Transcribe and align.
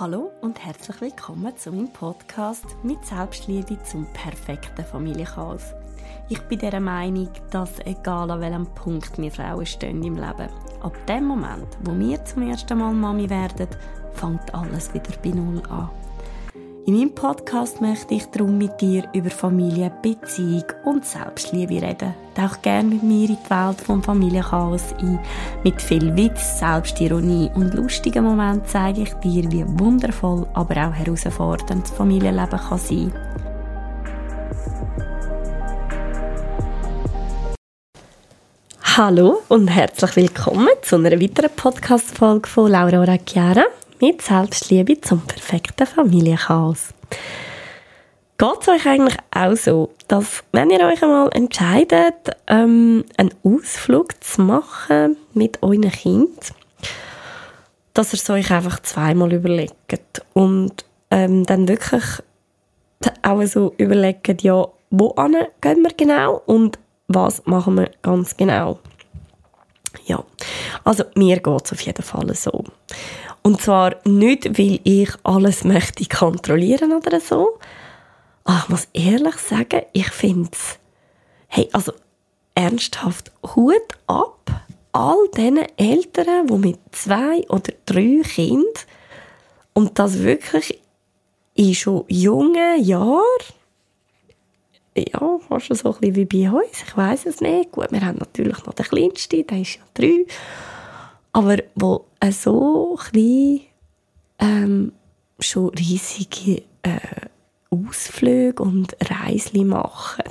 Hallo 0.00 0.32
und 0.40 0.64
herzlich 0.64 1.02
willkommen 1.02 1.54
zu 1.54 1.70
meinem 1.70 1.92
Podcast 1.92 2.64
mit 2.82 3.04
Selbstliebe 3.04 3.76
zum 3.82 4.06
perfekten 4.14 4.86
Familienchaos. 4.86 5.74
Ich 6.30 6.40
bin 6.40 6.60
der 6.60 6.80
Meinung, 6.80 7.28
dass 7.50 7.78
egal 7.84 8.30
an 8.30 8.40
welchem 8.40 8.66
Punkt 8.68 9.18
wir 9.18 9.30
Frauen 9.30 9.66
stehen 9.66 10.02
im 10.02 10.14
Leben, 10.14 10.48
ab 10.80 10.96
dem 11.06 11.26
Moment, 11.26 11.76
wo 11.84 11.92
wir 11.98 12.24
zum 12.24 12.48
ersten 12.48 12.78
Mal 12.78 12.94
Mami 12.94 13.28
werden, 13.28 13.68
fängt 14.14 14.54
alles 14.54 14.94
wieder 14.94 15.12
bei 15.22 15.28
Null 15.28 15.62
an. 15.68 15.90
In 16.86 16.96
meinem 16.96 17.14
Podcast 17.14 17.82
möchte 17.82 18.14
ich 18.14 18.24
darum 18.30 18.56
mit 18.56 18.80
dir 18.80 19.06
über 19.12 19.30
Familie, 19.30 19.92
Beziehung 20.00 20.64
und 20.86 21.04
Selbstliebe 21.04 21.82
reden. 21.82 22.14
Tauch 22.34 22.62
gerne 22.62 22.88
mit 22.88 23.02
mir 23.02 23.28
in 23.28 23.36
die 23.36 23.50
Welt 23.50 23.80
vom 23.80 24.02
Familienchaos 24.02 24.94
ein. 25.00 25.18
Mit 25.64 25.82
viel 25.82 26.16
Witz, 26.16 26.60
Selbstironie 26.60 27.50
und 27.54 27.74
lustigen 27.74 28.24
Momenten 28.24 28.66
zeige 28.66 29.02
ich 29.02 29.12
dir, 29.14 29.50
wie 29.52 29.64
wundervoll, 29.66 30.46
aber 30.54 30.88
auch 30.88 30.94
herausfordernd 30.94 31.84
das 31.84 31.90
Familienleben 31.90 32.58
kann 32.58 32.78
sein. 32.78 33.12
Hallo 38.96 39.42
und 39.48 39.68
herzlich 39.68 40.16
willkommen 40.16 40.68
zu 40.82 40.96
einer 40.96 41.12
weiteren 41.12 41.50
Podcast-Folge 41.54 42.48
von 42.48 42.70
Laura 42.70 43.16
Chiara 43.26 43.64
mit 44.00 44.22
Selbstliebe 44.22 45.00
zum 45.00 45.20
perfekten 45.20 45.86
Familienchaos. 45.86 46.94
Geht 48.42 48.62
es 48.62 48.68
euch 48.68 48.86
eigentlich 48.86 49.16
auch 49.32 49.54
so, 49.54 49.90
dass 50.08 50.42
wenn 50.50 50.70
ihr 50.70 50.80
euch 50.80 51.00
einmal 51.00 51.28
entscheidet, 51.32 52.30
ähm, 52.48 53.04
einen 53.16 53.32
Ausflug 53.44 54.20
zu 54.20 54.42
machen 54.42 55.16
mit 55.32 55.62
eurem 55.62 55.82
Kind, 55.82 56.52
dass 57.94 58.12
ihr 58.12 58.18
es 58.18 58.28
euch 58.30 58.50
einfach 58.50 58.80
zweimal 58.80 59.32
überlegt 59.32 60.24
und 60.32 60.84
ähm, 61.12 61.46
dann 61.46 61.68
wirklich 61.68 62.02
auch 63.22 63.44
so 63.44 63.74
überlegt, 63.78 64.42
ja, 64.42 64.66
wo 64.90 65.10
gehen 65.60 65.82
wir 65.84 65.94
genau 65.96 66.42
und 66.44 66.80
was 67.06 67.46
machen 67.46 67.76
wir 67.76 67.92
ganz 68.02 68.36
genau. 68.36 68.80
Ja, 70.06 70.24
also 70.82 71.04
mir 71.14 71.38
geht 71.38 71.64
es 71.64 71.72
auf 71.74 71.80
jeden 71.82 72.02
Fall 72.02 72.34
so. 72.34 72.64
Und 73.42 73.60
zwar 73.62 73.94
nicht, 74.04 74.58
weil 74.58 74.80
ich 74.82 75.10
alles 75.22 75.62
möchte 75.64 76.04
kontrollieren 76.06 76.92
oder 76.92 77.20
so. 77.20 77.60
Aber 78.44 78.58
ich 78.62 78.68
muss 78.68 78.88
ehrlich 78.92 79.36
sagen, 79.36 79.82
ich 79.92 80.10
finde 80.10 80.50
es, 80.52 80.78
hey, 81.48 81.68
also 81.72 81.92
ernsthaft, 82.54 83.32
Hut 83.54 83.76
ab 84.06 84.50
all 84.92 85.28
diesen 85.36 85.64
Eltern, 85.76 86.46
die 86.46 86.58
mit 86.58 86.78
zwei 86.92 87.46
oder 87.48 87.72
drei 87.86 88.20
Kindern 88.24 88.66
und 89.72 89.98
das 89.98 90.18
wirklich 90.18 90.78
in 91.54 91.74
schon 91.74 92.04
jungen 92.08 92.82
Jahren, 92.84 93.22
ja, 94.94 95.38
fast 95.48 95.74
so 95.74 95.94
ein 95.94 96.00
bisschen 96.00 96.16
wie 96.16 96.24
bei 96.26 96.50
uns, 96.50 96.82
ich 96.86 96.96
weiß 96.96 97.24
es 97.26 97.40
nicht. 97.40 97.72
Gut, 97.72 97.90
wir 97.90 98.04
haben 98.04 98.18
natürlich 98.18 98.62
noch 98.66 98.74
den 98.74 98.84
Kleinsten, 98.84 99.46
der 99.46 99.60
ist 99.60 99.76
ja 99.76 99.82
drei 99.94 100.26
aber 101.32 101.58
wo 101.74 102.06
so 102.30 102.98
klein 103.10 103.60
ähm, 104.38 104.92
schon 105.40 105.70
riesige 105.70 106.62
äh, 106.82 106.98
Ausflüge 107.72 108.62
und 108.62 108.96
Reisen 109.00 109.66
machen. 109.66 110.24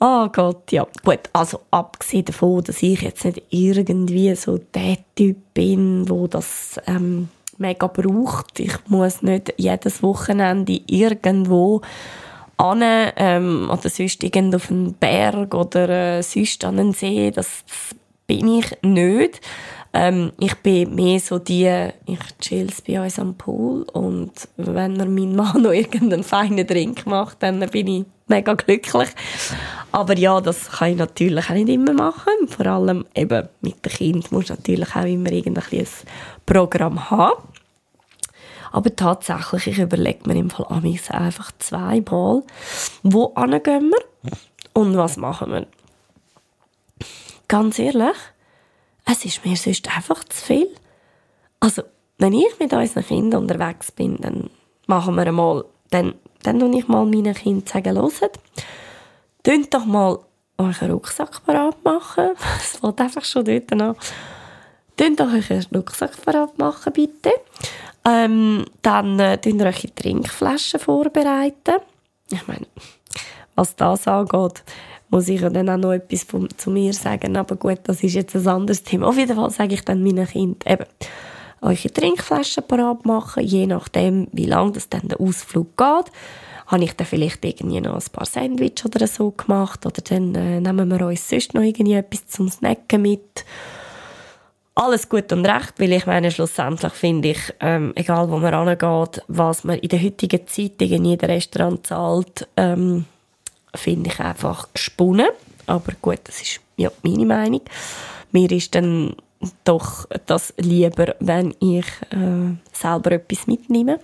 oh 0.00 0.28
Gott, 0.32 0.72
ja. 0.72 0.86
Gut, 1.04 1.20
also 1.32 1.60
abgesehen 1.70 2.24
davon, 2.24 2.64
dass 2.64 2.82
ich 2.82 3.02
jetzt 3.02 3.24
nicht 3.24 3.42
irgendwie 3.50 4.34
so 4.34 4.58
der 4.58 4.98
Typ 5.14 5.36
bin, 5.54 6.08
wo 6.08 6.26
das 6.26 6.80
ähm, 6.86 7.28
mega 7.58 7.86
braucht. 7.86 8.58
Ich 8.58 8.74
muss 8.88 9.22
nicht 9.22 9.54
jedes 9.56 10.02
Wochenende 10.02 10.80
irgendwo 10.86 11.82
an, 12.56 12.82
ähm, 12.82 13.70
oder 13.70 13.88
sonst 13.88 14.22
irgendwo 14.22 14.56
auf 14.56 14.70
einen 14.70 14.94
Berg 14.94 15.54
oder 15.54 16.18
äh, 16.18 16.22
sonst 16.22 16.64
an 16.64 16.78
einen 16.78 16.92
See. 16.92 17.30
Das, 17.30 17.64
das 17.66 17.96
bin 18.26 18.48
ich 18.48 18.78
nicht. 18.82 19.40
Ähm, 19.92 20.32
ich 20.38 20.54
bin 20.56 20.94
mehr 20.94 21.18
so 21.18 21.38
die, 21.38 21.88
ich 22.06 22.18
chill 22.40 22.70
bei 22.86 23.02
uns 23.02 23.18
am 23.18 23.34
Pool 23.34 23.82
und 23.92 24.32
wenn 24.56 24.92
mir 24.92 25.06
mein 25.06 25.34
Mann 25.34 25.62
noch 25.62 25.72
irgendeinen 25.72 26.22
feinen 26.22 26.66
Drink 26.66 27.06
macht, 27.06 27.42
dann 27.42 27.58
bin 27.70 27.86
ich 27.88 28.04
mega 28.28 28.54
glücklich. 28.54 29.08
Aber 29.90 30.16
ja, 30.16 30.40
das 30.40 30.70
kann 30.70 30.92
ich 30.92 30.96
natürlich 30.96 31.50
auch 31.50 31.54
nicht 31.54 31.68
immer 31.68 31.92
machen. 31.92 32.46
Vor 32.48 32.66
allem 32.66 33.04
eben 33.14 33.48
mit 33.60 33.84
dem 33.84 33.92
Kind 33.92 34.30
muss 34.30 34.48
natürlich 34.48 34.94
auch 34.94 35.04
immer 35.04 35.32
irgendein 35.32 35.86
Programm 36.46 37.10
haben. 37.10 37.42
Aber 38.72 38.94
tatsächlich, 38.94 39.66
ich 39.66 39.78
überlege 39.80 40.28
mir 40.28 40.38
im 40.38 40.50
Fall 40.50 40.66
einfach 40.68 41.50
zweimal, 41.58 42.44
wo 43.02 43.34
gehen 43.34 43.90
wir 43.90 44.50
und 44.72 44.96
was 44.96 45.16
machen 45.16 45.50
wir 45.50 45.66
ganz 47.50 47.80
ehrlich, 47.80 48.16
es 49.10 49.24
ist 49.24 49.44
mir 49.44 49.56
sonst 49.56 49.88
einfach 49.94 50.24
zu 50.24 50.44
viel. 50.44 50.68
Also, 51.58 51.82
wenn 52.18 52.32
ich 52.32 52.58
mit 52.58 52.72
unseren 52.72 53.04
Kindern 53.04 53.42
unterwegs 53.42 53.92
bin, 53.92 54.16
dann 54.18 54.50
machen 54.86 55.14
wir 55.16 55.26
einmal, 55.26 55.64
dann, 55.90 56.14
dann 56.42 56.58
tue 56.58 56.78
ich 56.78 56.88
mal 56.88 57.04
meinen 57.04 57.34
Kindern 57.34 57.66
sagen, 57.66 57.96
hört, 57.96 58.38
tönt 59.42 59.72
doch 59.74 59.84
mal 59.84 60.18
euren 60.58 60.90
Rucksack 60.90 61.44
parat 61.44 61.82
machen. 61.84 62.30
Es 62.58 62.78
fällt 62.78 63.00
einfach 63.00 63.24
schon 63.24 63.44
dort 63.44 63.72
an. 63.72 63.96
Tönt 64.96 65.20
doch 65.20 65.32
euren 65.32 65.66
Rucksack 65.74 66.22
parat 66.24 66.58
machen, 66.58 66.92
bitte. 66.92 67.32
Ähm, 68.04 68.64
dann 68.82 69.18
äh, 69.18 69.38
ihr 69.44 69.60
eure 69.60 69.94
Trinkflaschen 69.94 70.80
vorbereiten. 70.80 71.80
Ich 72.30 72.46
meine, 72.46 72.66
was 73.54 73.76
das 73.76 74.06
angeht, 74.08 74.62
muss 75.10 75.28
ich 75.28 75.40
dann 75.40 75.68
auch 75.68 75.76
noch 75.76 75.92
etwas 75.92 76.22
von, 76.22 76.48
zu 76.56 76.70
mir 76.70 76.92
sagen. 76.92 77.36
Aber 77.36 77.56
gut, 77.56 77.80
das 77.84 78.02
ist 78.02 78.14
jetzt 78.14 78.36
ein 78.36 78.46
anderes 78.46 78.82
Thema. 78.82 79.08
Auf 79.08 79.18
jeden 79.18 79.36
Fall 79.36 79.50
sage 79.50 79.74
ich 79.74 79.84
dann 79.84 80.02
meinen 80.02 80.26
Kindern 80.26 80.72
eben, 80.72 80.86
eure 81.62 81.92
Trinkflaschen 81.92 82.64
parat 82.66 83.04
machen, 83.04 83.44
je 83.44 83.66
nachdem, 83.66 84.28
wie 84.32 84.46
lange 84.46 84.72
das 84.72 84.88
dann 84.88 85.08
der 85.08 85.20
Ausflug 85.20 85.76
geht. 85.76 86.12
Habe 86.66 86.84
ich 86.84 86.94
dann 86.94 87.06
vielleicht 87.06 87.44
irgendwie 87.44 87.80
noch 87.80 87.96
ein 87.96 88.12
paar 88.12 88.24
Sandwich 88.24 88.84
oder 88.84 89.06
so 89.06 89.32
gemacht 89.32 89.84
oder 89.84 90.00
dann 90.02 90.34
äh, 90.34 90.60
nehmen 90.60 90.88
wir 90.88 91.06
uns 91.06 91.28
sonst 91.28 91.52
noch 91.52 91.62
irgendwie 91.62 91.94
etwas 91.94 92.28
zum 92.28 92.48
Snacken 92.48 93.02
mit. 93.02 93.44
Alles 94.76 95.08
gut 95.08 95.32
und 95.32 95.44
recht, 95.44 95.74
weil 95.78 95.92
ich 95.92 96.06
meine, 96.06 96.30
schlussendlich 96.30 96.92
finde 96.92 97.30
ich, 97.30 97.54
ähm, 97.58 97.92
egal 97.96 98.30
wo 98.30 98.38
man 98.38 98.54
angeht, 98.54 99.22
was 99.26 99.64
man 99.64 99.78
in 99.80 99.88
der 99.88 100.02
heutigen 100.02 100.46
Zeit 100.46 100.80
in 100.80 101.04
jedem 101.04 101.28
Restaurant 101.28 101.86
zahlt, 101.86 102.48
ähm, 102.56 103.04
finde 103.74 104.10
ich 104.10 104.20
einfach 104.20 104.68
gesponnen. 104.72 105.28
Aber 105.66 105.92
gut, 106.00 106.20
das 106.24 106.40
ist 106.42 106.60
ja 106.76 106.90
meine 107.02 107.26
Meinung. 107.26 107.62
Mir 108.32 108.50
ist 108.50 108.74
dann 108.74 109.14
doch 109.64 110.06
das 110.26 110.52
lieber, 110.58 111.14
wenn 111.20 111.54
ich 111.60 111.86
äh, 112.10 112.56
selber 112.72 113.12
etwas 113.12 113.46
mitnehme. 113.46 114.00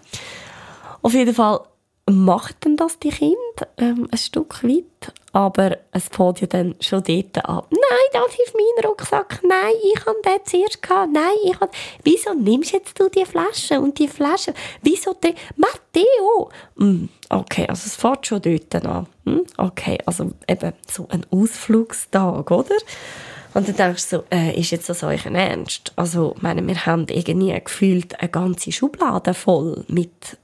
Auf 1.02 1.12
jeden 1.12 1.34
Fall 1.34 1.60
machen 2.08 2.54
dann 2.60 2.76
das 2.76 2.98
die 2.98 3.10
Kinder 3.10 3.36
ähm, 3.78 4.08
ein 4.10 4.18
Stück 4.18 4.62
weit, 4.62 5.12
aber 5.32 5.78
es 5.92 6.08
fällt 6.08 6.40
ja 6.40 6.46
dann 6.46 6.76
schon 6.80 7.02
dort 7.02 7.44
an. 7.44 7.62
Nein, 7.70 8.08
das 8.12 8.32
ist 8.32 8.54
mein 8.54 8.84
Rucksack. 8.88 9.40
Nein, 9.42 9.72
ich 9.82 10.06
habe 10.06 10.16
den 10.24 10.44
zuerst 10.44 10.82
gehabt. 10.82 11.12
Nein, 11.12 11.34
ich 11.44 11.60
habe... 11.60 11.70
Wieso 12.04 12.32
nimmst 12.32 12.72
jetzt 12.72 12.98
du 12.98 13.08
die 13.08 13.24
Flasche 13.24 13.80
und 13.80 13.98
die 13.98 14.08
Flasche? 14.08 14.54
Wieso. 14.82 15.16
Matteo! 15.56 16.50
Mm, 16.76 17.06
okay, 17.28 17.66
also 17.68 17.82
es 17.86 17.96
fährt 17.96 18.26
schon 18.26 18.40
dort 18.40 18.86
an. 18.86 19.06
Hm? 19.24 19.44
Okay, 19.56 19.98
also 20.06 20.30
eben 20.48 20.72
so 20.88 21.08
ein 21.10 21.26
Ausflugstag, 21.30 22.50
oder? 22.50 22.76
Und 23.56 23.66
dann 23.66 23.76
denkst 23.76 24.10
du 24.10 24.18
so, 24.18 24.24
äh, 24.30 24.60
ist 24.60 24.70
jetzt 24.70 24.90
das 24.90 25.02
euch 25.02 25.24
ein 25.24 25.34
Ernst? 25.34 25.90
Also, 25.96 26.34
ich 26.36 26.42
meine, 26.42 26.66
wir 26.66 26.84
haben 26.84 27.06
irgendwie 27.08 27.58
gefühlt 27.58 28.20
eine 28.20 28.28
ganze 28.28 28.70
Schublade 28.70 29.32
voll 29.32 29.82
mit 29.88 30.36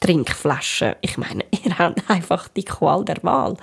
Trinkflaschen. 0.00 0.96
Ich 1.00 1.16
meine, 1.18 1.44
ihr 1.64 1.78
habt 1.78 2.10
einfach 2.10 2.48
die 2.48 2.64
Qual 2.64 3.04
der 3.04 3.22
Wahl. 3.22 3.56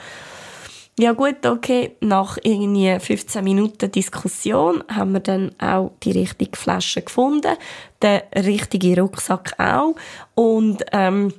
Ja 0.97 1.12
gut, 1.12 1.45
okay, 1.45 1.97
nach 2.00 2.38
irgendwie 2.42 2.97
15 2.97 3.44
Minuten 3.44 3.92
Diskussion 3.92 4.81
haben 4.88 5.12
wir 5.12 5.19
dann 5.19 5.51
auch 5.59 5.92
die 6.03 6.12
richtige 6.12 6.57
Flasche 6.57 7.01
gefunden, 7.01 7.57
den 8.01 8.21
richtigen 8.33 8.97
Rucksack 8.97 9.56
auch 9.59 9.95
und 10.36 10.86
ähm, 10.94 11.33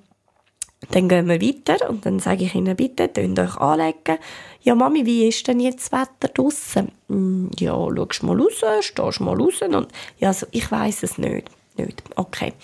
dann 0.91 1.09
gehen 1.09 1.29
wir 1.29 1.41
weiter 1.41 1.89
und 1.91 2.07
dann 2.07 2.19
sage 2.19 2.45
ich 2.45 2.55
ihnen, 2.55 2.77
bitte, 2.77 3.13
tönt 3.13 3.39
euch 3.39 3.57
anlegen. 3.57 4.19
Ja, 4.63 4.75
Mami, 4.75 5.07
wie 5.07 5.29
ist 5.29 5.47
denn 5.47 5.61
jetzt 5.61 5.93
das 5.93 6.01
Wetter 6.01 6.33
draussen? 6.33 6.93
Hm, 7.09 7.51
ja, 7.59 7.75
schaust 7.75 8.23
mal 8.23 8.41
raus, 8.41 8.65
stehst 8.81 9.21
mal 9.21 9.41
raus 9.41 9.63
und 9.63 9.89
ja, 10.19 10.29
also 10.29 10.47
ich 10.51 10.71
weiß 10.71 11.03
es 11.03 11.19
nicht. 11.19 11.51
Nicht. 11.77 12.03
Okay. 12.17 12.55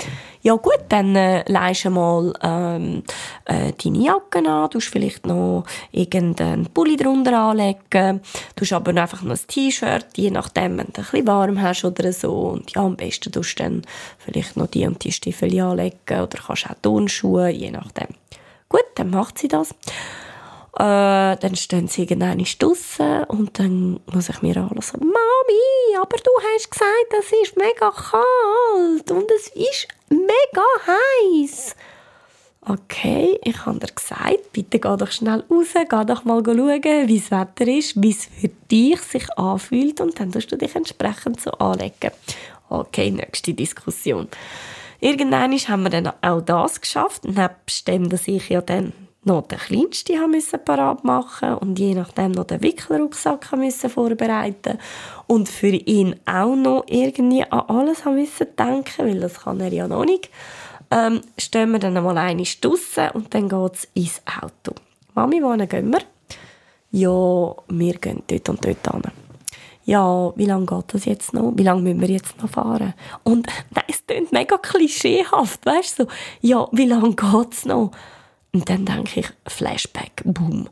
Ja 0.41 0.55
gut, 0.55 0.81
dann 0.89 1.15
äh, 1.15 1.45
leist 1.47 1.85
du 1.85 1.91
mal 1.91 2.33
ähm, 2.43 3.03
äh, 3.45 3.73
deine 3.73 3.99
Jacke 3.99 4.39
an, 4.39 4.71
du 4.71 4.81
vielleicht 4.81 5.27
noch 5.27 5.65
irgendeinen 5.91 6.67
Pulli 6.67 6.97
drunter 6.97 7.39
anlegen, 7.39 8.21
du 8.57 8.75
aber 8.75 9.01
einfach 9.01 9.23
noch 9.23 9.37
ein 9.37 9.47
T-Shirt, 9.47 10.07
je 10.17 10.31
nachdem, 10.31 10.79
wenn 10.79 10.87
du 10.87 11.01
ein 11.01 11.05
bisschen 11.05 11.27
warm 11.27 11.61
hast 11.61 11.85
oder 11.85 12.13
so. 12.13 12.33
Und 12.33 12.73
ja, 12.73 12.83
am 12.83 12.97
besten 12.97 13.31
tust 13.31 13.59
du 13.59 13.63
dann 13.63 13.83
vielleicht 14.19 14.57
noch 14.57 14.69
die 14.69 14.87
und 14.87 15.05
die 15.05 15.13
Stiefel 15.13 15.61
anlegen 15.61 15.97
oder 16.09 16.39
kannst 16.47 16.71
auch 16.71 16.75
Turnschuhe, 16.81 17.51
je 17.51 17.71
nachdem. 17.71 18.09
Gut, 18.69 18.87
dann 18.95 19.11
macht 19.11 19.39
sie 19.39 19.49
das. 19.49 19.75
Äh, 20.75 21.37
dann 21.37 21.55
stehen 21.55 21.87
sie 21.87 22.03
irgendwann 22.03 22.39
draussen 22.59 23.25
und 23.25 23.59
dann 23.59 24.01
muss 24.13 24.31
ich 24.31 24.41
mir 24.41 24.57
alles 24.57 24.89
sagen, 24.89 25.05
Mami, 25.05 25.97
aber 26.01 26.17
du 26.17 26.31
hast 26.41 26.71
gesagt, 26.71 27.15
es 27.19 27.33
ist 27.43 27.57
mega 27.59 27.91
kalt 27.91 29.11
und 29.11 29.31
es 29.31 29.49
ist 29.49 29.89
mega 30.09 30.65
heiß. 30.87 31.77
Okay, 32.65 33.39
ich 33.43 33.67
habe 33.67 33.81
dir 33.81 33.93
gesagt, 33.93 34.53
bitte 34.53 34.79
geh 34.79 34.97
doch 34.97 35.11
schnell 35.11 35.45
raus, 35.51 35.67
geh 35.75 36.05
doch 36.07 36.25
mal 36.25 36.43
schauen, 36.43 37.09
wie 37.09 37.19
das 37.19 37.31
Wetter 37.31 37.67
ist, 37.71 38.01
wie 38.01 38.11
es 38.11 38.27
für 38.27 38.49
dich 38.71 39.01
sich 39.03 39.31
anfühlt 39.37 40.01
und 40.01 40.19
dann 40.19 40.33
tust 40.33 40.53
du 40.53 40.57
dich 40.57 40.75
entsprechend 40.75 41.41
so 41.41 41.51
anlegen. 41.51 42.13
Okay, 42.71 43.11
nächste 43.11 43.53
Diskussion. 43.53 44.29
Irgendwann 45.01 45.53
haben 45.53 45.83
wir 45.83 45.91
dann 45.91 46.13
auch 46.23 46.41
das 46.41 46.81
geschafft, 46.81 47.25
nebst 47.25 47.89
dem, 47.89 48.09
dass 48.09 48.29
ich 48.29 48.49
ja 48.49 48.63
dann 48.63 48.93
noch 49.25 49.47
den 49.47 49.59
kleinsten 49.59 50.19
haben 50.19 50.33
müssen 50.33 50.65
parat 50.65 51.05
machen 51.05 51.55
und 51.55 51.79
je 51.79 51.95
nachdem 51.95 52.33
noch 52.33 52.45
den 52.45 52.63
Wickelrucksack 52.63 53.57
müssen 53.57 53.91
vorbereiten 53.91 54.79
und 55.27 55.49
für 55.49 55.69
ihn 55.69 56.17
auch 56.27 56.57
noch 56.57 56.85
irgendwie 56.89 57.45
an 57.45 57.61
alles 57.69 58.05
haben 58.05 58.17
müssen 58.17 58.47
denken, 58.59 59.07
weil 59.07 59.21
das 59.21 59.41
kann 59.41 59.61
er 59.61 59.73
ja 59.73 59.87
noch 59.87 60.05
nicht. 60.05 60.29
Ähm, 60.91 61.21
stehen 61.39 61.71
wir 61.71 61.79
dann 61.79 61.97
einmal 61.97 62.19
eine 62.19 62.43
draussen 62.43 63.11
und 63.15 63.33
dann 63.33 63.49
geht 63.49 63.75
es 63.75 63.89
ins 63.95 64.23
Auto. 64.27 64.75
Mami, 65.15 65.43
wohin 65.43 65.69
gehen 65.69 65.93
wir? 65.93 66.03
Ja, 66.91 67.55
wir 67.69 67.95
gehen 67.95 68.23
dort 68.27 68.49
und 68.49 68.65
dort 68.65 68.93
hin. 68.93 69.13
Ja, 69.85 70.33
wie 70.37 70.47
lange 70.47 70.67
geht 70.67 70.95
das 70.95 71.05
jetzt 71.07 71.33
noch? 71.33 71.53
Wie 71.57 71.63
lange 71.63 71.83
müssen 71.83 72.01
wir 72.01 72.11
jetzt 72.11 72.41
noch 72.41 72.51
fahren? 72.51 72.95
Und 73.25 73.47
nein, 73.71 73.85
es 73.89 74.05
klingt 74.07 74.33
mega 74.33 74.59
klischeehaft, 74.59 75.65
weißt 75.65 76.01
du? 76.01 76.05
So, 76.05 76.11
ja, 76.41 76.69
wie 76.73 76.87
lange 76.87 77.15
geht 77.15 77.53
es 77.53 77.65
noch? 77.65 77.93
Und 78.53 78.69
dann 78.69 78.85
denke 78.85 79.21
ich, 79.21 79.29
Flashback, 79.47 80.23
boom. 80.25 80.69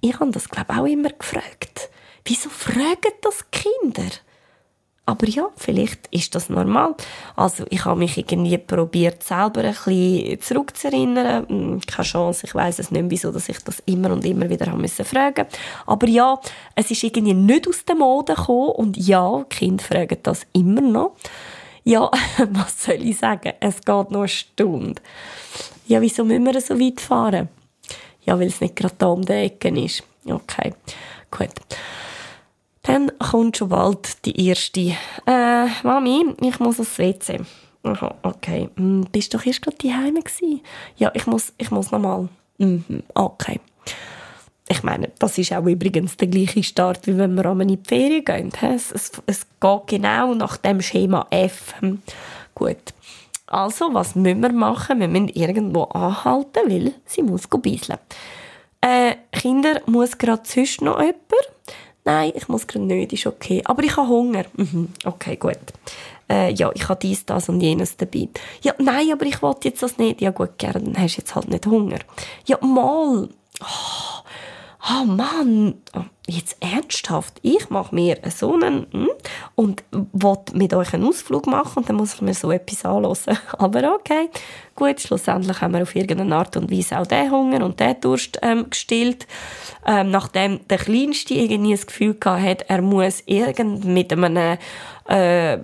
Ich 0.00 0.18
habe 0.18 0.30
das, 0.30 0.48
glaube 0.48 0.72
ich, 0.72 0.78
auch 0.78 0.86
immer 0.86 1.10
gefragt. 1.10 1.90
Wieso 2.24 2.48
fragen 2.48 3.12
das 3.22 3.44
Kinder? 3.50 4.10
Aber 5.06 5.26
ja, 5.26 5.48
vielleicht 5.56 6.06
ist 6.12 6.34
das 6.36 6.48
normal. 6.48 6.94
Also 7.34 7.64
ich 7.70 7.84
habe 7.84 7.98
mich 7.98 8.16
irgendwie 8.16 8.58
probiert, 8.58 9.24
selber 9.24 9.62
ein 9.62 9.74
bisschen 9.74 10.40
zurückzuerinnern. 10.40 11.48
Hm, 11.48 11.80
keine 11.80 12.06
Chance, 12.06 12.46
ich 12.46 12.54
weiß 12.54 12.78
es 12.78 12.92
nicht, 12.92 13.06
wieso 13.08 13.32
dass 13.32 13.48
ich 13.48 13.58
das 13.58 13.82
immer 13.86 14.12
und 14.12 14.24
immer 14.24 14.48
wieder 14.48 14.66
haben 14.66 14.80
müssen 14.80 15.04
fragen. 15.04 15.46
Aber 15.86 16.06
ja, 16.06 16.40
es 16.76 16.92
ist 16.92 17.02
irgendwie 17.02 17.34
nicht 17.34 17.68
aus 17.68 17.84
der 17.84 17.96
Mode 17.96 18.34
gekommen 18.34 18.70
und 18.70 18.96
ja, 18.96 19.44
Kinder 19.48 19.82
fragen 19.82 20.18
das 20.22 20.46
immer 20.52 20.80
noch. 20.80 21.16
Ja, 21.82 22.08
was 22.50 22.84
soll 22.84 23.02
ich 23.02 23.18
sagen? 23.18 23.54
Es 23.58 23.78
geht 23.78 23.86
noch 23.86 24.14
eine 24.14 24.28
Stunde. 24.28 25.02
Ja, 25.90 26.00
wieso 26.00 26.24
müssen 26.24 26.44
wir 26.44 26.60
so 26.60 26.78
weit 26.78 27.00
fahren? 27.00 27.48
Ja, 28.22 28.38
weil 28.38 28.46
es 28.46 28.60
nicht 28.60 28.76
gerade 28.76 28.94
da 28.96 29.06
um 29.08 29.24
die 29.24 29.32
Ecke 29.32 29.70
ist. 29.70 30.04
Okay, 30.24 30.72
gut. 31.32 31.50
Dann 32.82 33.10
kommt 33.18 33.56
schon 33.56 33.70
bald 33.70 34.24
die 34.24 34.46
erste. 34.46 34.94
Äh, 35.26 35.66
Mami, 35.82 36.26
ich 36.42 36.60
muss 36.60 36.78
aufs 36.78 36.96
WC. 36.96 37.40
Aha, 37.82 38.14
okay. 38.22 38.68
Hm, 38.76 39.08
bist 39.10 39.34
du 39.34 39.38
doch 39.38 39.44
erst 39.44 39.62
gerade 39.62 39.78
daheim 39.78 40.14
gewesen? 40.14 40.60
Ja, 40.96 41.10
ich 41.12 41.26
muss, 41.26 41.52
ich 41.58 41.72
muss 41.72 41.90
nochmal. 41.90 42.28
Mhm, 42.58 43.02
okay. 43.14 43.58
Ich 44.68 44.84
meine, 44.84 45.10
das 45.18 45.38
ist 45.38 45.52
auch 45.52 45.66
übrigens 45.66 46.16
der 46.16 46.28
gleiche 46.28 46.62
Start, 46.62 47.04
wie 47.08 47.18
wenn 47.18 47.34
wir 47.34 47.46
an 47.46 47.62
eine 47.62 47.78
Ferien 47.84 48.24
gehen. 48.24 48.52
Es, 48.62 48.92
es, 48.92 49.10
es 49.26 49.44
geht 49.58 49.86
genau 49.88 50.34
nach 50.34 50.56
dem 50.58 50.82
Schema 50.82 51.26
F. 51.30 51.74
Hm, 51.80 52.00
gut. 52.54 52.78
Also, 53.50 53.92
was 53.92 54.14
müssen 54.14 54.42
wir 54.42 54.52
machen? 54.52 55.00
Wir 55.00 55.08
müssen 55.08 55.28
irgendwo 55.28 55.82
anhalten, 55.82 56.70
weil 56.70 56.94
sie 57.04 57.22
muss 57.22 57.48
beiseln. 57.48 57.98
Äh, 58.80 59.16
Kinder, 59.32 59.80
muss 59.86 60.16
gerade 60.16 60.42
sonst 60.44 60.80
noch 60.82 61.00
jemand? 61.00 61.18
Nein, 62.04 62.32
ich 62.34 62.48
muss 62.48 62.66
gerade 62.66 62.84
nicht, 62.84 63.12
ist 63.12 63.26
okay. 63.26 63.60
Aber 63.64 63.82
ich 63.82 63.96
habe 63.96 64.08
Hunger. 64.08 64.44
Mhm, 64.54 64.90
okay, 65.04 65.36
gut. 65.36 65.58
Äh, 66.30 66.52
ja, 66.52 66.70
ich 66.72 66.88
habe 66.88 67.00
dies, 67.00 67.26
das 67.26 67.48
und 67.48 67.60
jenes 67.60 67.96
dabei. 67.96 68.28
Ja, 68.62 68.72
nein, 68.78 69.12
aber 69.12 69.26
ich 69.26 69.42
wollte 69.42 69.68
jetzt 69.68 69.82
das 69.82 69.98
nicht. 69.98 70.20
Ja 70.20 70.30
gut, 70.30 70.56
gerne, 70.56 70.80
dann 70.80 70.96
hast 70.96 71.16
du 71.16 71.20
jetzt 71.20 71.34
halt 71.34 71.48
nicht 71.48 71.66
Hunger. 71.66 71.98
Ja, 72.46 72.56
mal. 72.64 73.28
Oh 73.60 73.99
oh 74.88 75.04
Mann, 75.04 75.74
jetzt 76.26 76.56
ernsthaft, 76.60 77.38
ich 77.42 77.70
mache 77.70 77.94
mir 77.94 78.18
so 78.28 78.54
einen 78.54 78.86
hm, 78.92 79.08
und 79.54 79.82
will 79.90 80.36
mit 80.52 80.72
euch 80.74 80.94
einen 80.94 81.06
Ausflug 81.06 81.46
machen 81.46 81.78
und 81.78 81.88
dann 81.88 81.96
muss 81.96 82.14
ich 82.14 82.22
mir 82.22 82.34
so 82.34 82.50
etwas 82.50 82.84
anhören. 82.84 83.38
Aber 83.58 83.94
okay, 83.94 84.30
gut, 84.74 85.00
schlussendlich 85.00 85.60
haben 85.60 85.74
wir 85.74 85.82
auf 85.82 85.94
irgendeine 85.94 86.36
Art 86.36 86.56
und 86.56 86.70
Weise 86.70 86.98
auch 86.98 87.06
den 87.06 87.30
Hunger 87.30 87.64
und 87.64 87.80
den 87.80 88.00
Durst 88.00 88.38
ähm, 88.42 88.70
gestillt. 88.70 89.26
Ähm, 89.86 90.10
nachdem 90.10 90.66
der 90.68 90.78
Kleinste 90.78 91.34
irgendwie 91.34 91.72
das 91.72 91.86
Gefühl 91.86 92.16
hatte, 92.24 92.68
er 92.68 92.82
muss 92.82 93.22
irgend 93.26 93.84
mit 93.84 94.12
einem 94.12 94.58
äh, 95.08 95.58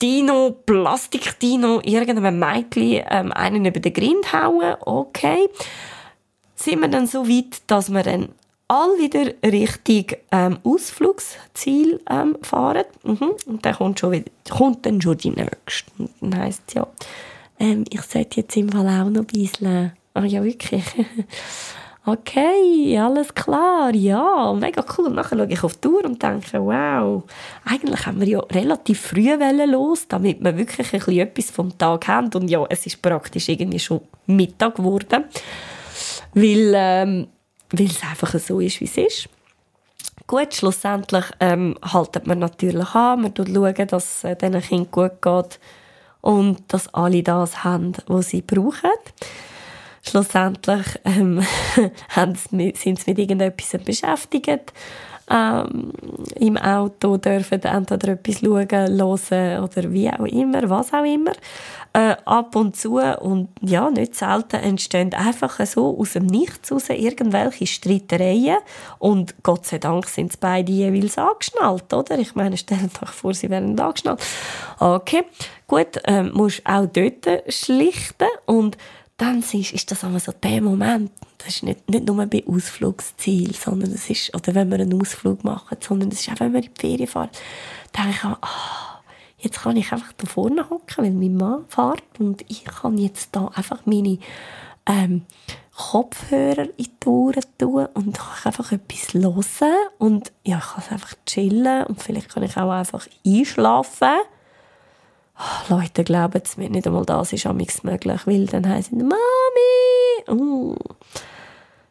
Dino, 0.00 0.56
Plastik-Dino, 0.64 1.80
irgendeinem 1.82 2.38
Mädchen 2.38 3.04
ähm, 3.10 3.32
einen 3.32 3.64
über 3.64 3.80
den 3.80 3.92
Grind 3.92 4.32
hauen, 4.32 4.76
okay 4.80 5.48
sind 6.58 6.80
wir 6.80 6.88
dann 6.88 7.06
so 7.06 7.28
weit, 7.28 7.62
dass 7.66 7.92
wir 7.92 8.02
dann 8.02 8.30
all 8.66 8.98
wieder 8.98 9.32
Richtung 9.42 10.18
ähm, 10.30 10.58
Ausflugsziel 10.62 12.00
ähm, 12.10 12.36
fahren. 12.42 12.84
Mhm. 13.02 13.30
Und 13.46 13.64
dann 13.64 13.74
kommt, 13.74 14.00
schon 14.00 14.12
wieder, 14.12 14.30
kommt 14.50 14.84
dann 14.84 15.00
schon 15.00 15.16
die 15.16 15.30
nächste. 15.30 15.90
Und 15.98 16.10
dann 16.20 16.38
heisst 16.38 16.62
es 16.68 16.74
ja, 16.74 16.86
ähm, 17.58 17.84
ich 17.90 18.02
sollte 18.02 18.40
jetzt 18.40 18.56
im 18.56 18.68
Fall 18.68 18.86
auch 18.86 19.10
noch 19.10 19.22
ein 19.22 19.26
bisschen... 19.26 19.92
Ah 20.14 20.24
ja, 20.24 20.42
wirklich? 20.42 20.84
okay, 22.04 22.98
alles 22.98 23.32
klar, 23.34 23.94
ja, 23.94 24.52
mega 24.52 24.84
cool. 24.96 25.06
Und 25.06 25.14
nachher 25.14 25.38
schaue 25.38 25.48
ich 25.48 25.62
auf 25.62 25.74
die 25.74 25.80
Tour 25.80 26.04
und 26.04 26.22
denke, 26.22 26.60
wow, 26.60 27.22
eigentlich 27.64 28.04
haben 28.04 28.20
wir 28.20 28.28
ja 28.28 28.40
relativ 28.40 29.00
früh 29.00 29.30
los, 29.66 30.06
damit 30.08 30.42
wir 30.42 30.56
wirklich 30.58 30.92
ein 30.92 30.98
bisschen 30.98 31.20
etwas 31.20 31.50
vom 31.50 31.78
Tag 31.78 32.08
haben. 32.08 32.30
Und 32.34 32.48
ja, 32.48 32.66
es 32.68 32.84
ist 32.84 33.00
praktisch 33.00 33.48
irgendwie 33.48 33.78
schon 33.78 34.00
Mittag 34.26 34.74
geworden 34.74 35.24
weil, 36.34 36.72
ähm, 36.74 37.28
es 37.72 38.02
einfach 38.02 38.38
so 38.38 38.60
ist, 38.60 38.80
wie 38.80 38.84
es 38.84 38.96
ist. 38.96 39.28
Gut, 40.26 40.54
schlussendlich 40.54 41.24
ähm, 41.40 41.76
haltet 41.82 42.26
man 42.26 42.38
natürlich 42.38 42.94
an, 42.94 43.22
man 43.22 43.32
schaut, 43.36 43.92
dass 43.92 44.16
es 44.16 44.24
äh, 44.24 44.36
diesen 44.36 44.60
Kindern 44.60 44.90
gut 44.90 45.22
geht 45.22 45.60
und 46.20 46.62
dass 46.68 46.92
alle 46.92 47.22
das 47.22 47.64
haben, 47.64 47.94
was 48.06 48.28
sie 48.28 48.42
brauchen. 48.42 48.90
Schlussendlich 50.02 50.86
ähm, 51.04 51.42
sind 52.14 52.98
sie 53.00 53.10
mit 53.10 53.18
irgendetwas 53.18 53.82
beschäftigt 53.82 54.72
ähm, 55.30 55.92
im 56.36 56.56
Auto 56.56 57.16
dürfen 57.16 57.62
entweder 57.62 58.08
etwas 58.08 58.40
schauen, 58.40 58.68
hören 58.70 59.62
oder 59.62 59.92
wie 59.92 60.10
auch 60.10 60.26
immer, 60.26 60.68
was 60.70 60.92
auch 60.92 61.04
immer. 61.04 61.32
Äh, 61.94 62.16
ab 62.26 62.54
und 62.54 62.76
zu 62.76 62.98
und 62.98 63.48
ja, 63.62 63.90
nicht 63.90 64.14
selten 64.14 64.56
entstehen 64.56 65.14
einfach 65.14 65.58
so 65.64 65.98
aus 65.98 66.12
dem 66.12 66.26
Nichts 66.26 66.70
raus 66.70 66.90
irgendwelche 66.90 67.66
Streitereien 67.66 68.58
und 68.98 69.42
Gott 69.42 69.66
sei 69.66 69.78
Dank 69.78 70.06
sind 70.06 70.30
es 70.30 70.36
beide 70.36 70.70
jeweils 70.70 71.16
angeschnallt, 71.16 71.92
oder? 71.92 72.18
Ich 72.18 72.34
meine, 72.34 72.58
stellen 72.58 72.90
euch 73.02 73.08
vor, 73.08 73.32
sie 73.32 73.48
wären 73.48 73.78
angeschnallt. 73.80 74.22
Okay, 74.78 75.24
gut, 75.66 75.98
ähm, 76.04 76.30
musst 76.34 76.60
auch 76.66 76.86
dort 76.86 77.26
schlichten 77.48 78.28
und 78.44 78.76
dann 79.18 79.40
ist, 79.40 79.72
ist 79.72 79.90
das 79.90 80.04
einmal 80.04 80.20
so 80.20 80.32
der 80.32 80.62
Moment, 80.62 81.10
das 81.38 81.48
ist 81.48 81.62
nicht, 81.64 81.88
nicht 81.90 82.06
nur 82.06 82.24
bei 82.26 82.44
Ausflugsziel, 82.46 83.52
sondern 83.52 83.92
es 83.92 84.08
ist, 84.08 84.34
oder 84.34 84.54
wenn 84.54 84.70
wir 84.70 84.78
einen 84.78 84.98
Ausflug 84.98 85.42
machen, 85.42 85.76
sondern 85.80 86.10
es 86.10 86.20
ist 86.20 86.30
auch, 86.30 86.40
wenn 86.40 86.52
wir 86.52 86.62
in 86.62 86.70
die 86.72 86.80
Ferien 86.80 87.08
fahren, 87.08 87.30
denke 87.96 88.10
ich 88.10 88.24
auch, 88.24 88.38
ah, 88.40 89.02
jetzt 89.38 89.60
kann 89.60 89.76
ich 89.76 89.92
einfach 89.92 90.12
da 90.12 90.26
vorne 90.26 90.70
hocken, 90.70 91.04
weil 91.04 91.10
mein 91.10 91.36
Mann 91.36 91.64
fährt 91.68 92.02
und 92.20 92.44
ich 92.48 92.64
kann 92.64 92.96
jetzt 92.96 93.30
da 93.32 93.48
einfach 93.48 93.84
meine 93.86 94.18
ähm, 94.86 95.26
Kopfhörer 95.76 96.68
in 96.76 96.88
die 97.02 97.06
Ohren 97.08 97.44
tun 97.58 97.86
und 97.94 98.18
kann 98.18 98.52
einfach 98.52 98.70
etwas 98.70 99.14
hören 99.14 99.74
und 99.98 100.32
ja, 100.44 100.58
ich 100.58 100.64
kann 100.64 100.92
einfach 100.94 101.14
chillen 101.26 101.86
und 101.86 102.00
vielleicht 102.00 102.28
kann 102.28 102.44
ich 102.44 102.56
auch 102.56 102.70
einfach 102.70 103.08
einschlafen 103.26 104.16
Oh, 105.38 105.74
Leute 105.74 106.02
glauben 106.02 106.40
es 106.44 106.56
mir 106.56 106.68
nicht 106.68 106.86
einmal 106.86 107.04
das 107.04 107.32
ist 107.32 107.46
amigs 107.46 107.84
möglich, 107.84 108.26
weil 108.26 108.46
dann 108.46 108.68
heißen 108.68 108.98
Mami. 108.98 109.14
Uh. 110.28 110.74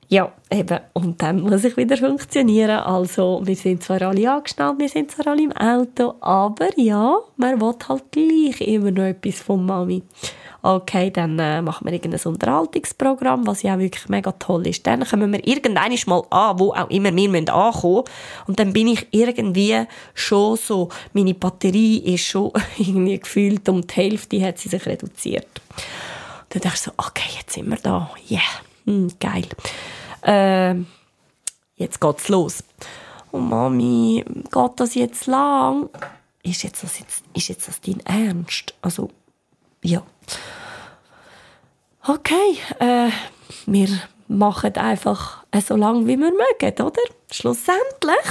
ja, 0.09 0.33
eben, 0.51 0.79
und 0.91 1.21
dann 1.21 1.39
muss 1.41 1.63
ich 1.63 1.77
wieder 1.77 1.95
funktionieren. 1.95 2.79
Also, 2.79 3.41
wir 3.45 3.55
sind 3.55 3.83
zwar 3.83 4.01
alle 4.01 4.29
angeschnallt, 4.29 4.79
wir 4.79 4.89
sind 4.89 5.11
zwar 5.11 5.27
alle 5.27 5.43
im 5.43 5.53
Auto, 5.53 6.15
aber 6.19 6.67
ja, 6.75 7.17
man 7.37 7.61
will 7.61 7.73
halt 7.87 8.11
gleich 8.11 8.59
immer 8.59 8.91
noch 8.91 9.03
etwas 9.03 9.39
von 9.39 9.65
Mami. 9.65 10.03
Okay, 10.67 11.11
dann 11.11 11.39
äh, 11.39 11.61
machen 11.61 11.85
wir 11.85 11.93
irgendein 11.93 12.19
Unterhaltungsprogramm, 12.25 13.47
was 13.47 13.61
ja 13.61 13.75
auch 13.75 13.79
wirklich 13.79 14.09
mega 14.09 14.33
toll 14.33 14.67
ist. 14.67 14.85
Dann 14.85 15.05
kommen 15.05 15.31
wir 15.31 15.47
irgendwann 15.47 15.95
mal 16.07 16.23
an, 16.29 16.59
wo 16.59 16.73
auch 16.73 16.89
immer 16.89 17.15
wir 17.15 17.29
müssen 17.29 17.49
ankommen 17.49 18.03
Und 18.47 18.59
dann 18.59 18.73
bin 18.73 18.87
ich 18.87 19.07
irgendwie 19.11 19.85
schon 20.13 20.57
so, 20.57 20.89
meine 21.13 21.33
Batterie 21.33 21.99
ist 22.13 22.25
schon 22.25 22.51
irgendwie 22.77 23.19
gefühlt 23.19 23.69
um 23.69 23.87
die 23.87 23.95
Hälfte 23.95 24.43
hat 24.45 24.57
sie 24.57 24.67
sich 24.67 24.85
reduziert. 24.85 25.61
dann 26.49 26.61
dachte 26.61 26.75
ich 26.75 26.81
so, 26.81 26.91
okay, 26.97 27.29
jetzt 27.37 27.53
sind 27.53 27.69
wir 27.69 27.77
da. 27.77 28.09
Yeah, 28.29 28.41
hm, 28.85 29.11
geil 29.19 29.47
äh, 30.27 30.75
jetzt 31.75 31.99
geht's 31.99 32.27
los. 32.29 32.63
Und 33.31 33.41
oh, 33.41 33.43
Mami, 33.43 34.23
geht 34.27 34.71
das 34.75 34.95
jetzt 34.95 35.25
lang? 35.27 35.89
Ist 36.43 36.63
jetzt 36.63 36.83
das, 36.83 36.99
jetzt, 36.99 37.23
ist 37.33 37.49
jetzt 37.49 37.67
das 37.67 37.81
dein 37.81 37.99
Ernst? 38.05 38.73
Also, 38.81 39.09
ja. 39.83 40.03
Okay, 42.05 42.57
äh, 42.79 43.09
wir 43.65 43.89
machen 44.27 44.75
einfach 44.75 45.43
so 45.65 45.75
lange, 45.75 46.07
wie 46.07 46.17
wir 46.17 46.31
mögen, 46.31 46.81
oder? 46.81 47.01
Schlussendlich, 47.31 48.25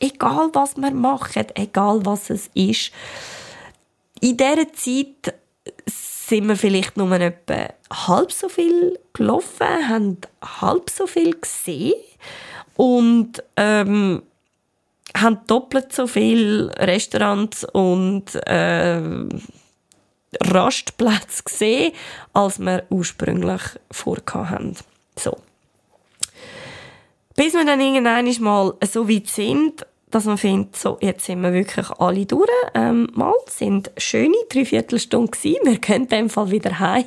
egal 0.00 0.50
was 0.52 0.76
wir 0.76 0.90
machen, 0.90 1.46
egal 1.54 2.04
was 2.04 2.30
es 2.30 2.50
ist, 2.54 2.92
in 4.20 4.36
dieser 4.36 4.72
Zeit 4.72 5.34
sind 5.86 6.48
wir 6.48 6.56
vielleicht 6.56 6.96
nur 6.96 7.10
etwa 7.12 7.68
halb 7.92 8.32
so 8.32 8.48
viel 8.48 8.98
gelaufen, 9.12 9.88
haben 9.88 10.18
halb 10.60 10.90
so 10.90 11.06
viel 11.06 11.34
gesehen 11.38 11.94
und 12.76 13.42
ähm, 13.56 14.22
haben 15.16 15.40
doppelt 15.46 15.92
so 15.92 16.06
viel 16.06 16.70
Restaurants 16.78 17.64
und 17.64 18.34
äh, 18.46 19.00
Rastplätze 20.40 21.42
gesehen, 21.44 21.92
als 22.32 22.58
wir 22.58 22.84
ursprünglich 22.90 23.62
vorhatten. 23.90 24.76
So. 25.16 25.36
Bis 27.36 27.54
wir 27.54 27.64
dann 27.64 27.80
irgendwann 27.80 28.42
mal 28.42 28.74
so 28.84 29.08
weit 29.08 29.28
sind, 29.28 29.86
dass 30.10 30.24
man 30.24 30.38
findet, 30.38 30.76
so, 30.76 30.98
jetzt 31.00 31.24
sind 31.24 31.42
wir 31.42 31.52
wirklich 31.52 31.88
alle 31.98 32.26
durch. 32.26 32.48
Ähm, 32.74 33.08
mal 33.14 33.34
sind 33.46 33.90
schöne 33.96 34.36
Dreiviertelstunden. 34.48 35.56
Wir 35.64 35.78
können 35.78 36.04
in 36.04 36.08
dem 36.08 36.30
Fall 36.30 36.50
wieder 36.50 36.78
heim. 36.78 37.04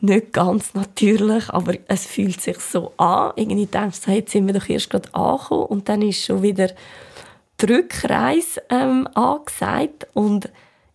Nicht 0.00 0.32
ganz 0.32 0.74
natürlich, 0.74 1.48
aber 1.50 1.74
es 1.86 2.06
fühlt 2.06 2.40
sich 2.40 2.58
so 2.58 2.92
an. 2.96 3.32
Irgendwie 3.36 3.66
denkst 3.66 4.00
du, 4.04 4.10
jetzt 4.10 4.32
sind 4.32 4.46
wir 4.46 4.54
doch 4.54 4.68
erst 4.68 4.90
gerade 4.90 5.14
angekommen 5.14 5.66
und 5.66 5.88
dann 5.88 6.02
ist 6.02 6.24
schon 6.24 6.42
wieder 6.42 6.68
die 7.60 7.66
Rückreise 7.66 8.62
ähm, 8.68 9.06
angesagt. 9.14 10.08
Und 10.12 10.50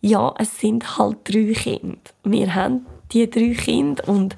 ja, 0.08 0.34
es 0.38 0.60
sind 0.60 0.98
halt 0.98 1.18
drei 1.26 1.54
Kinder. 1.54 1.98
Wir 2.24 2.56
haben 2.56 2.86
die 3.12 3.30
drei 3.30 3.54
Kinder 3.54 4.08
und 4.08 4.36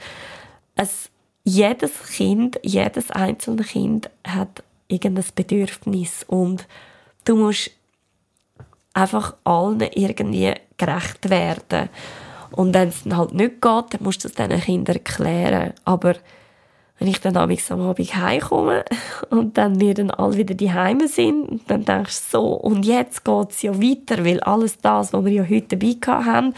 es, 0.76 1.10
jedes 1.44 1.92
Kind, 2.16 2.60
jedes 2.64 3.12
einzelne 3.12 3.64
Kind 3.64 4.10
hat 4.28 4.64
irgendein 4.88 5.26
Bedürfnis 5.36 6.24
und 6.28 6.68
du 7.26 7.36
musst 7.36 7.72
einfach 8.94 9.36
allen 9.44 9.82
irgendwie 9.82 10.54
gerecht 10.78 11.30
werden. 11.30 11.90
Und 12.52 12.74
wenn 12.74 12.90
es 12.90 13.06
halt 13.06 13.34
nicht 13.34 13.62
geht, 13.62 13.94
dann 13.94 14.02
musst 14.04 14.24
du 14.24 14.28
es 14.28 14.34
diesen 14.34 14.60
Kindern 14.60 14.96
erklären. 14.96 15.74
Aber 15.86 16.16
wenn 17.00 17.08
ich 17.08 17.22
dann 17.22 17.38
am 17.38 17.50
Abend 17.82 18.16
heimkomme 18.16 18.84
und 19.30 19.58
dann 19.58 19.80
wir 19.80 19.94
dann 19.94 20.12
alle 20.12 20.38
wieder 20.38 20.54
die 20.54 20.72
Heime 20.72 21.08
sind, 21.08 21.62
dann 21.68 21.86
denkst 21.86 22.32
du 22.32 22.38
so, 22.38 22.48
und 22.54 22.86
jetzt 22.86 23.24
geht 23.24 23.50
es 23.52 23.62
ja 23.62 23.82
weiter, 23.82 24.24
weil 24.26 24.42
alles 24.42 24.78
das, 24.78 25.14
was 25.14 25.26
wir 25.26 25.32
ja 25.32 25.44
heute 25.50 25.78
dabei 25.78 26.24
haben, 26.26 26.54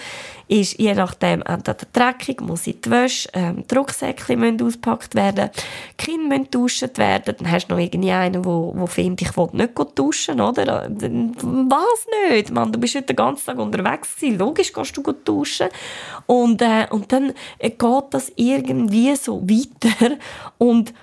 ist 0.52 0.78
je 0.78 0.94
nachdem 0.94 1.42
entweder 1.44 1.88
dreckig, 1.94 2.42
muss 2.42 2.68
in 2.68 2.82
die 2.82 2.92
Wäsche, 2.92 3.30
ähm, 3.32 3.64
die 3.66 3.74
Rucksäckchen 3.74 4.38
müssen 4.38 4.62
ausgepackt 4.62 5.16
werden, 5.16 5.50
die 5.54 6.06
Kinder 6.06 6.38
müssen 6.38 6.52
duschen 6.52 6.90
werden, 6.98 7.36
dann 7.38 7.50
hast 7.50 7.68
du 7.68 7.74
noch 7.74 7.82
irgendeinen, 7.82 8.34
der, 8.34 8.42
der 8.42 8.88
findet, 8.88 9.22
ich 9.22 9.38
will 9.38 9.48
nicht 9.54 9.74
duschen, 9.96 10.42
oder? 10.42 10.90
Was 10.90 12.06
nicht? 12.30 12.52
Mann, 12.52 12.74
du 12.74 12.80
bist 12.80 12.96
heute 12.96 13.08
den 13.08 13.16
ganzen 13.16 13.46
Tag 13.46 13.60
unterwegs 13.60 14.14
gewesen, 14.14 14.40
logisch 14.40 14.74
gehst 14.74 14.98
du 14.98 15.02
duschen. 15.14 15.70
Und, 16.26 16.62
äh, 16.62 16.86
und 16.90 17.10
dann 17.14 17.34
geht 17.60 18.04
das 18.10 18.34
irgendwie 18.36 19.16
so 19.16 19.42
weiter 19.44 20.18
und 20.58 20.94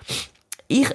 ich 0.67 0.88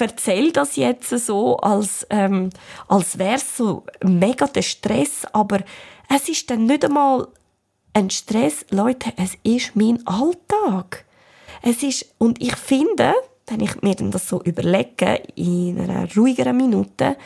erzähle 0.00 0.52
das 0.52 0.76
jetzt 0.76 1.10
so, 1.10 1.56
als, 1.58 2.06
ähm, 2.10 2.50
als 2.88 3.18
wäre 3.18 3.36
es 3.36 3.56
so 3.56 3.84
mega 4.02 4.46
der 4.46 4.62
Stress, 4.62 5.24
aber 5.32 5.60
es 6.14 6.28
ist 6.28 6.50
dann 6.50 6.66
nicht 6.66 6.84
einmal 6.84 7.28
ein 7.92 8.10
Stress, 8.10 8.66
Leute, 8.70 9.12
es 9.16 9.36
ist 9.42 9.74
mein 9.74 10.06
Alltag. 10.06 11.04
Es 11.62 11.82
ist, 11.82 12.14
und 12.18 12.40
ich 12.40 12.54
finde, 12.56 13.14
wenn 13.46 13.60
ich 13.60 13.82
mir 13.82 13.94
das 13.94 14.28
so 14.28 14.42
überlege, 14.42 15.22
in 15.34 15.80
einer 15.80 16.06
ruhigeren 16.14 16.56
Minute, 16.56 17.16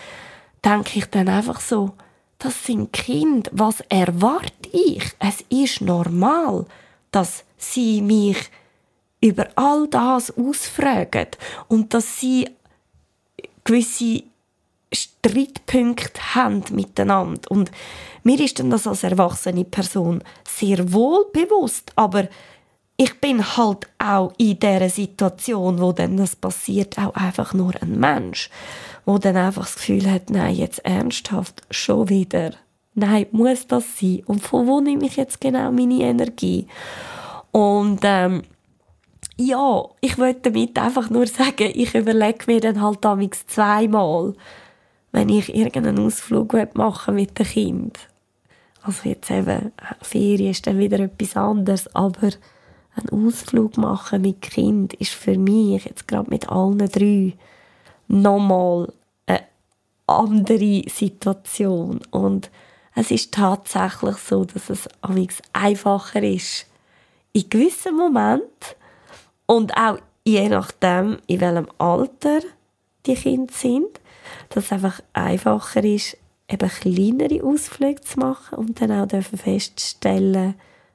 denke 0.65 0.99
ich 0.99 1.07
dann 1.07 1.29
einfach 1.29 1.61
so, 1.61 1.93
das 2.39 2.65
sind 2.65 2.93
Kinder, 2.93 3.51
was 3.53 3.83
erwarte 3.89 4.69
ich? 4.73 5.05
Es 5.19 5.45
ist 5.49 5.81
normal, 5.81 6.67
dass 7.11 7.45
sie 7.57 8.01
mich 8.03 8.51
über 9.23 9.49
all 9.55 9.89
das 9.89 10.37
ausfragen 10.37 11.29
und 11.69 11.95
dass 11.95 12.21
sie 12.21 12.51
gewisse 13.65 14.25
Streitpunkte 14.93 16.35
haben 16.35 16.63
miteinander. 16.73 17.51
Und 17.51 17.71
mir 18.25 18.39
ist 18.41 18.59
dann 18.59 18.71
das 18.71 18.87
als 18.87 19.05
erwachsene 19.05 19.65
Person 19.65 20.23
sehr 20.47 20.93
wohl 20.93 21.27
bewusst, 21.33 21.93
aber 21.97 22.29
ich 22.97 23.21
bin 23.21 23.57
halt 23.57 23.89
auch 23.99 24.33
in 24.37 24.59
der 24.59 24.91
Situation, 24.91 25.81
wo 25.81 25.93
dann 25.93 26.17
das 26.17 26.37
passiert, 26.37 26.99
auch 26.99 27.15
einfach 27.15 27.55
nur 27.55 27.73
ein 27.81 27.99
Mensch, 27.99 28.51
wo 29.07 29.19
dann 29.19 29.37
einfach 29.37 29.65
das 29.65 29.77
Gefühl 29.77 30.11
hat, 30.11 30.31
nein, 30.31 30.55
jetzt 30.55 30.85
ernsthaft 30.85 31.63
schon 31.71 32.09
wieder. 32.09 32.53
Nein, 32.95 33.27
muss 33.33 33.67
das 33.67 33.99
sein? 33.99 34.23
Und 34.27 34.43
von 34.43 34.67
wo 34.67 34.81
nehme 34.81 35.07
ich 35.07 35.17
jetzt 35.17 35.41
genau 35.41 35.73
meine 35.73 36.03
Energie? 36.03 36.67
Und 37.51 38.01
ähm, 38.03 38.43
ja, 39.37 39.85
ich 40.01 40.19
wollte 40.19 40.51
damit 40.51 40.79
einfach 40.79 41.11
nur 41.11 41.27
sagen, 41.27 41.71
ich 41.75 41.95
überlege 41.95 42.45
mir 42.47 42.61
dann 42.61 42.81
halt 42.81 43.05
damals 43.05 43.47
zweimal, 43.47 44.35
wenn 45.13 45.29
ich 45.29 45.55
irgendeinen 45.55 46.07
Ausflug 46.07 46.55
machen 46.75 47.15
mit 47.15 47.39
dem 47.39 47.47
Kind. 47.47 47.99
Also 48.83 49.09
jetzt 49.09 49.31
eben, 49.31 49.73
Ferien 50.01 50.51
ist 50.51 50.67
dann 50.67 50.79
wieder 50.79 50.99
etwas 50.99 51.37
anderes, 51.37 51.95
aber 51.95 52.31
ein 52.95 53.09
Ausflug 53.11 53.77
machen 53.77 54.23
mit 54.23 54.43
Kind 54.43 54.95
ist 54.95 55.13
für 55.13 55.39
mich, 55.39 55.85
jetzt 55.85 56.09
gerade 56.09 56.29
mit 56.29 56.49
allen 56.49 56.79
drei, 56.79 57.35
nochmal 58.09 58.93
eine 59.27 59.43
andere 60.07 60.83
Situation. 60.89 62.01
Und 62.11 62.51
es 62.95 63.11
ist 63.11 63.33
tatsächlich 63.33 64.17
so, 64.17 64.45
dass 64.45 64.69
es 64.69 64.89
einfacher 65.53 66.23
ist, 66.23 66.67
in 67.33 67.49
gewissen 67.49 67.97
Momenten 67.97 68.51
und 69.53 69.77
auch 69.77 69.99
je 70.25 70.49
nachdem, 70.49 71.19
in 71.27 71.41
welchem 71.41 71.69
Alter 71.77 72.41
die 73.05 73.15
Kinder 73.15 73.53
sind, 73.53 74.01
dass 74.49 74.65
es 74.65 74.73
einfach 74.73 75.01
einfacher 75.13 75.85
ist, 75.85 76.17
eben 76.49 76.71
kleinere 76.71 77.45
Ausflüge 77.45 78.01
zu 78.01 78.19
machen 78.19 78.57
und 78.57 78.81
dann 78.81 78.93
auch 78.93 79.07
dürfen 79.07 79.39
feststellen, 79.39 80.55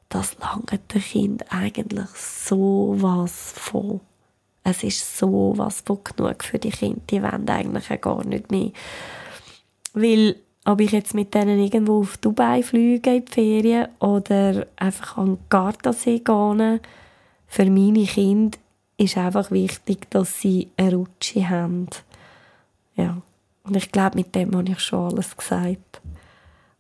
dass 0.10 0.40
lange 0.40 0.80
der 0.92 1.02
Kind 1.02 1.46
eigentlich 1.52 2.10
so 2.16 2.96
was 2.98 3.54
von 3.56 4.00
es 4.64 4.84
ist 4.84 5.18
so 5.18 5.54
was 5.56 5.82
von 5.82 6.00
genug 6.04 6.44
für 6.44 6.58
die 6.58 6.72
Kinder, 6.72 7.00
die 7.10 7.22
wollen 7.22 7.48
eigentlich 7.48 8.02
gar 8.02 8.26
nicht 8.26 8.52
mehr. 8.52 8.72
Weil, 9.94 10.36
ob 10.66 10.82
ich 10.82 10.92
jetzt 10.92 11.14
mit 11.14 11.34
denen 11.34 11.60
irgendwo 11.60 12.00
auf 12.00 12.18
Dubai 12.18 12.64
fliege 12.64 13.16
in 13.16 13.26
die 13.26 13.32
Ferien 13.32 13.88
oder 14.00 14.66
einfach 14.76 15.18
an 15.18 15.36
den 15.36 15.40
Gardasee 15.48 16.20
gehe, 16.20 16.82
für 17.48 17.66
meine 17.66 18.06
Kinder 18.06 18.58
ist 18.98 19.18
einfach 19.18 19.52
wichtig, 19.52 20.10
dass 20.10 20.42
sie 20.42 20.70
eine 20.78 20.96
Rutsche 20.96 21.48
haben. 21.50 21.88
Ja. 22.96 23.22
Und 23.64 23.76
ich 23.76 23.92
glaube, 23.92 24.18
mit 24.18 24.34
dem 24.34 24.56
habe 24.56 24.72
ich 24.72 24.80
schon 24.80 25.12
alles 25.12 25.36
gesagt. 25.36 26.02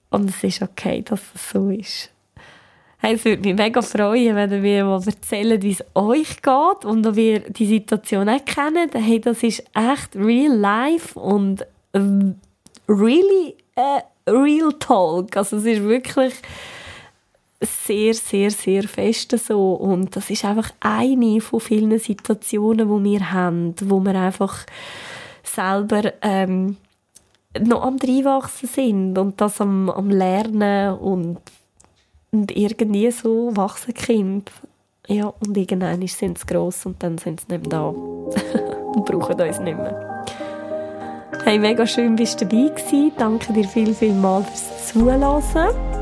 Und 0.09 0.29
es 0.29 0.43
ist 0.43 0.61
okay, 0.61 1.01
dass 1.01 1.21
es 1.35 1.49
so 1.49 1.69
ist. 1.69 2.11
Hey, 2.99 3.13
es 3.13 3.25
würde 3.25 3.47
mich 3.47 3.55
mega 3.55 3.81
freuen, 3.81 4.35
wenn 4.35 4.51
ihr 4.51 4.59
mir 4.59 4.85
mal 4.85 5.01
erzählt, 5.05 5.61
wie 5.61 5.71
es 5.71 5.83
euch 5.93 6.41
geht 6.41 6.85
und 6.85 7.05
ob 7.05 7.17
ihr 7.17 7.41
die 7.41 7.67
Situation 7.67 8.27
auch 8.27 8.43
kennt. 8.43 8.95
Hey, 8.95 9.19
das 9.19 9.43
ist 9.43 9.63
echt 9.75 10.15
real 10.15 10.55
life 10.55 11.19
und 11.19 11.65
really 12.87 13.55
uh, 13.77 14.01
real 14.27 14.73
talk. 14.79 15.35
Also 15.37 15.57
es 15.57 15.65
ist 15.65 15.83
wirklich 15.83 16.33
sehr, 17.61 18.13
sehr, 18.13 18.51
sehr 18.51 18.83
fest 18.83 19.37
so. 19.37 19.73
Und 19.73 20.15
das 20.15 20.29
ist 20.29 20.45
einfach 20.45 20.71
eine 20.79 21.41
von 21.41 21.59
vielen 21.59 21.97
Situationen, 21.99 23.03
die 23.03 23.11
wir 23.11 23.31
haben, 23.31 23.73
wo 23.83 23.99
wir 23.99 24.15
einfach 24.15 24.65
selber 25.43 26.13
ähm, 26.21 26.77
noch 27.59 27.83
am 27.83 27.97
Reinwachsen 27.97 28.69
sind 28.69 29.17
und 29.17 29.41
das 29.41 29.61
am, 29.61 29.89
am 29.89 30.09
Lernen 30.09 30.97
und, 30.97 31.37
und 32.31 32.55
irgendwie 32.55 33.09
so 33.11 33.55
wachsen 33.55 33.93
Kind. 33.93 34.51
Ja, 35.07 35.33
und 35.39 35.55
irgendwann 35.55 36.05
sind 36.07 36.37
sie 36.37 36.45
gross 36.45 36.85
und 36.85 37.01
dann 37.01 37.17
sind 37.17 37.41
sie 37.41 37.57
nicht 37.57 37.71
da 37.71 37.87
und 38.93 39.05
brauchen 39.05 39.39
uns 39.39 39.59
nicht 39.59 39.77
mehr. 39.77 40.17
Hey, 41.43 41.57
mega 41.57 41.87
schön 41.87 42.17
bist 42.17 42.41
du 42.41 42.45
dabei 42.45 42.69
gewesen. 42.69 43.13
Danke 43.17 43.53
dir 43.53 43.67
viel, 43.67 43.93
viel 43.93 44.13
mal 44.13 44.43
fürs 44.43 44.89
Zuhören. 44.89 45.96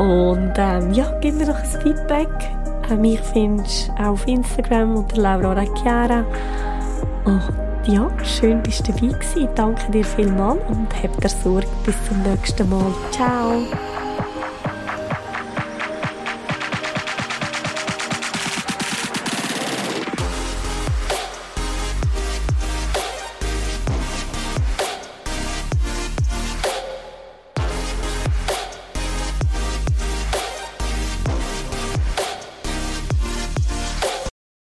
Und 0.00 0.54
ähm, 0.56 0.94
ja, 0.94 1.12
gib 1.20 1.34
mir 1.34 1.44
doch 1.44 1.58
ein 1.58 1.82
Feedback. 1.82 2.28
Mich 2.98 3.20
findest 3.20 3.90
du 3.90 4.02
auf 4.02 4.26
Instagram 4.26 4.96
unter 4.96 5.20
Laura 5.20 5.62
Chiara. 5.76 6.24
Und 7.26 7.42
ja, 7.84 8.10
schön 8.24 8.62
bist 8.62 8.88
du 8.88 8.92
dabei 8.92 9.12
gewesen. 9.12 9.48
Danke 9.54 9.92
dir 9.92 10.04
vielmals 10.04 10.58
und 10.70 10.88
hab 11.02 11.20
dir 11.20 11.28
Sorge. 11.28 11.66
Bis 11.84 11.94
zum 12.06 12.22
nächsten 12.22 12.68
Mal. 12.70 12.92
Ciao. 13.10 13.62